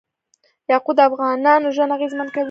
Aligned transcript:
یاقوت 0.71 0.95
د 0.97 1.01
افغانانو 1.09 1.73
ژوند 1.75 1.93
اغېزمن 1.97 2.27
کوي. 2.33 2.39